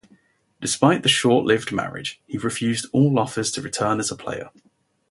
Despite 0.59 1.03
the 1.03 1.09
short-lived 1.09 1.71
marriage, 1.71 2.19
he 2.25 2.39
refused 2.39 2.87
all 2.91 3.19
offers 3.19 3.51
to 3.51 3.61
return 3.61 3.99
as 3.99 4.09
a 4.11 4.15
player. 4.15 4.49